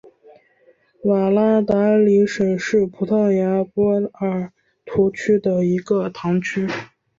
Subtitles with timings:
[1.03, 4.51] 瓦拉达里什是葡萄牙波尔
[4.83, 6.67] 图区的一个堂区。